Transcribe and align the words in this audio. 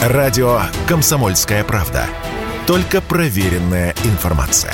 Радио 0.00 0.62
«Комсомольская 0.88 1.62
правда». 1.62 2.06
Только 2.66 3.02
проверенная 3.02 3.94
информация. 4.04 4.72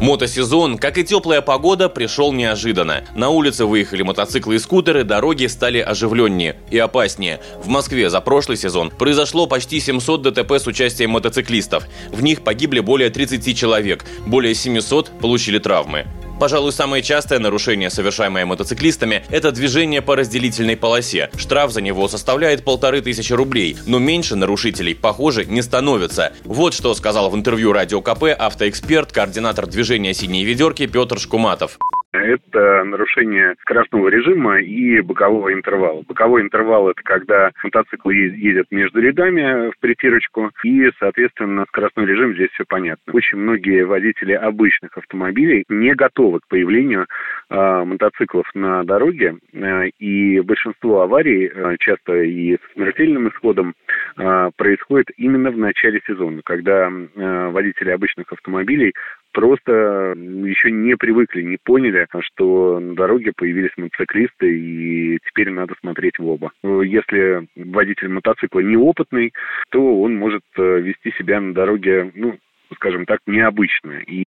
Мотосезон, 0.00 0.78
как 0.78 0.96
и 0.96 1.04
теплая 1.04 1.42
погода, 1.42 1.90
пришел 1.90 2.32
неожиданно. 2.32 3.04
На 3.14 3.28
улице 3.28 3.66
выехали 3.66 4.00
мотоциклы 4.00 4.54
и 4.54 4.58
скутеры, 4.58 5.04
дороги 5.04 5.44
стали 5.44 5.78
оживленнее 5.78 6.56
и 6.70 6.78
опаснее. 6.78 7.40
В 7.62 7.68
Москве 7.68 8.08
за 8.08 8.22
прошлый 8.22 8.56
сезон 8.56 8.88
произошло 8.88 9.46
почти 9.46 9.78
700 9.78 10.22
ДТП 10.22 10.52
с 10.52 10.66
участием 10.66 11.10
мотоциклистов. 11.10 11.86
В 12.10 12.22
них 12.22 12.42
погибли 12.42 12.80
более 12.80 13.10
30 13.10 13.54
человек, 13.54 14.06
более 14.26 14.54
700 14.54 15.20
получили 15.20 15.58
травмы. 15.58 16.06
Пожалуй, 16.40 16.72
самое 16.72 17.02
частое 17.02 17.38
нарушение, 17.38 17.90
совершаемое 17.90 18.46
мотоциклистами, 18.46 19.22
это 19.28 19.52
движение 19.52 20.00
по 20.00 20.16
разделительной 20.16 20.74
полосе. 20.74 21.28
Штраф 21.36 21.70
за 21.70 21.82
него 21.82 22.08
составляет 22.08 22.64
полторы 22.64 23.02
тысячи 23.02 23.34
рублей, 23.34 23.76
но 23.84 23.98
меньше 23.98 24.36
нарушителей, 24.36 24.94
похоже, 24.94 25.44
не 25.44 25.60
становится. 25.60 26.32
Вот 26.44 26.72
что 26.72 26.94
сказал 26.94 27.28
в 27.28 27.36
интервью 27.36 27.74
Радио 27.74 28.00
КП 28.00 28.24
автоэксперт, 28.38 29.12
координатор 29.12 29.66
движения 29.66 30.14
«Синие 30.14 30.44
ведерки» 30.44 30.86
Петр 30.86 31.20
Шкуматов. 31.20 31.78
Это 32.12 32.82
нарушение 32.82 33.54
скоростного 33.60 34.08
режима 34.08 34.60
и 34.60 35.00
бокового 35.00 35.52
интервала. 35.52 36.02
Боковой 36.02 36.42
интервал– 36.42 36.88
это 36.90 37.00
когда 37.04 37.52
мотоцикл 37.62 38.10
едет 38.10 38.66
между 38.72 39.00
рядами 39.00 39.70
в 39.70 39.78
притирочку, 39.78 40.50
и, 40.64 40.90
соответственно, 40.98 41.66
скоростной 41.68 42.06
режим 42.06 42.34
здесь 42.34 42.50
все 42.50 42.64
понятно. 42.66 43.12
Очень 43.12 43.38
многие 43.38 43.84
водители 43.84 44.32
обычных 44.32 44.98
автомобилей 44.98 45.64
не 45.68 45.94
готовы 45.94 46.40
к 46.40 46.48
появлению 46.48 47.06
э, 47.48 47.84
мотоциклов 47.84 48.46
на 48.54 48.82
дороге, 48.82 49.36
э, 49.52 49.88
и 50.00 50.40
большинство 50.40 51.02
аварий, 51.02 51.46
э, 51.46 51.76
часто 51.78 52.22
и 52.22 52.56
с 52.56 52.72
смертельным 52.74 53.28
исходом, 53.28 53.74
э, 54.18 54.50
происходит 54.56 55.10
именно 55.16 55.52
в 55.52 55.58
начале 55.58 56.00
сезона, 56.08 56.40
когда 56.44 56.90
э, 56.90 57.48
водители 57.50 57.90
обычных 57.90 58.32
автомобилей 58.32 58.94
просто 59.32 59.72
еще 59.72 60.70
не 60.70 60.96
привыкли, 60.96 61.42
не 61.42 61.58
поняли, 61.62 62.06
что 62.20 62.80
на 62.80 62.94
дороге 62.94 63.32
появились 63.34 63.76
мотоциклисты, 63.76 64.58
и 64.58 65.18
теперь 65.26 65.50
надо 65.50 65.74
смотреть 65.80 66.18
в 66.18 66.26
оба. 66.26 66.52
Если 66.62 67.46
водитель 67.56 68.08
мотоцикла 68.08 68.60
неопытный, 68.60 69.32
то 69.70 70.00
он 70.00 70.16
может 70.16 70.42
э, 70.56 70.80
вести 70.80 71.12
себя 71.18 71.40
на 71.40 71.54
дороге, 71.54 72.10
ну, 72.14 72.38
скажем 72.74 73.06
так, 73.06 73.20
необычно. 73.26 74.00
И 74.06 74.24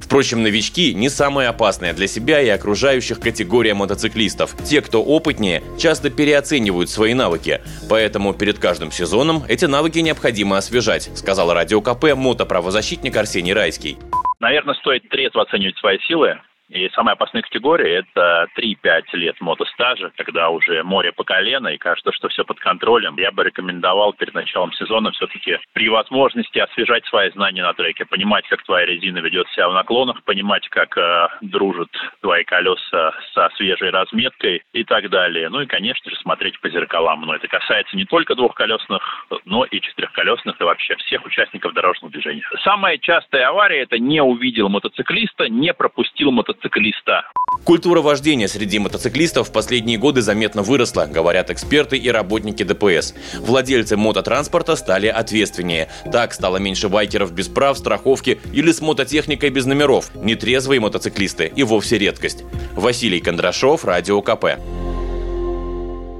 Впрочем, 0.00 0.42
новички 0.42 0.94
не 0.94 1.08
самая 1.08 1.48
опасная 1.48 1.94
для 1.94 2.06
себя 2.06 2.40
и 2.40 2.48
окружающих 2.48 3.18
категория 3.18 3.74
мотоциклистов. 3.74 4.54
Те, 4.64 4.80
кто 4.82 5.02
опытнее, 5.02 5.62
часто 5.78 6.10
переоценивают 6.10 6.90
свои 6.90 7.14
навыки. 7.14 7.60
Поэтому 7.88 8.34
перед 8.34 8.58
каждым 8.58 8.92
сезоном 8.92 9.42
эти 9.48 9.64
навыки 9.64 9.98
необходимо 9.98 10.58
освежать, 10.58 11.10
сказал 11.14 11.52
радио 11.52 11.80
КП 11.80 12.14
мотоправозащитник 12.14 13.16
Арсений 13.16 13.52
Райский. 13.52 13.96
Наверное, 14.40 14.74
стоит 14.74 15.08
трезво 15.08 15.42
оценивать 15.42 15.78
свои 15.78 15.98
силы, 16.00 16.40
и 16.68 16.88
самая 16.94 17.14
опасная 17.14 17.42
категория– 17.42 17.98
это 18.14 18.48
3-5 18.58 19.02
лет 19.12 19.40
мотостажа, 19.40 20.10
когда 20.16 20.50
уже 20.50 20.82
море 20.82 21.12
по 21.12 21.22
колено 21.22 21.68
и 21.68 21.78
кажется, 21.78 22.10
что 22.12 22.28
все 22.28 22.44
под 22.44 22.58
контролем. 22.58 23.16
Я 23.18 23.30
бы 23.30 23.44
рекомендовал 23.44 24.12
перед 24.14 24.34
началом 24.34 24.72
сезона 24.72 25.12
все-таки 25.12 25.58
при 25.74 25.88
возможности 25.88 26.58
освежать 26.58 27.06
свои 27.06 27.30
знания 27.30 27.62
на 27.62 27.72
треке, 27.72 28.04
понимать, 28.04 28.48
как 28.48 28.64
твоя 28.64 28.84
резина 28.84 29.18
ведет 29.18 29.48
себя 29.50 29.68
в 29.68 29.74
наклонах, 29.74 30.24
понимать, 30.24 30.68
как 30.68 30.96
э, 30.98 31.28
дружат 31.42 31.88
твои 32.20 32.42
колеса 32.42 33.12
со 33.32 33.48
свежей 33.56 33.90
разметкой 33.90 34.62
и 34.72 34.82
так 34.82 35.08
далее. 35.08 35.48
Ну 35.48 35.60
и, 35.60 35.66
конечно 35.66 36.10
же, 36.10 36.16
смотреть 36.16 36.60
по 36.60 36.68
зеркалам. 36.68 37.20
Но 37.22 37.36
это 37.36 37.46
касается 37.46 37.96
не 37.96 38.06
только 38.06 38.34
двухколесных, 38.34 39.28
но 39.44 39.64
и 39.64 39.80
четырехколесных 39.80 40.60
и 40.60 40.64
вообще 40.64 40.96
всех 40.96 41.24
участников 41.24 41.74
дорожного 41.74 42.10
движения. 42.10 42.42
Самая 42.64 42.98
частая 42.98 43.48
авария– 43.48 43.82
это 43.82 44.00
не 44.00 44.20
увидел 44.20 44.68
мотоциклиста, 44.68 45.48
не 45.48 45.72
пропустил 45.72 46.32
мотоциклиста 46.32 46.55
мотоциклиста. 46.56 47.24
Культура 47.64 48.00
вождения 48.00 48.48
среди 48.48 48.78
мотоциклистов 48.78 49.48
в 49.48 49.52
последние 49.52 49.98
годы 49.98 50.22
заметно 50.22 50.62
выросла, 50.62 51.06
говорят 51.06 51.50
эксперты 51.50 51.96
и 51.96 52.08
работники 52.10 52.62
ДПС. 52.62 53.14
Владельцы 53.40 53.96
мототранспорта 53.96 54.76
стали 54.76 55.06
ответственнее. 55.08 55.88
Так 56.10 56.32
стало 56.32 56.58
меньше 56.58 56.88
байкеров 56.88 57.32
без 57.32 57.48
прав, 57.48 57.78
страховки 57.78 58.40
или 58.52 58.72
с 58.72 58.80
мототехникой 58.80 59.50
без 59.50 59.66
номеров. 59.66 60.10
Нетрезвые 60.14 60.80
мотоциклисты 60.80 61.52
и 61.54 61.62
вовсе 61.62 61.98
редкость. 61.98 62.44
Василий 62.72 63.20
Кондрашов, 63.20 63.84
Радио 63.84 64.22
КП. 64.22 64.58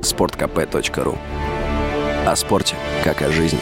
Спорткп.ру 0.02 1.18
О 2.26 2.36
спорте, 2.36 2.76
как 3.04 3.22
о 3.22 3.30
жизни. 3.30 3.60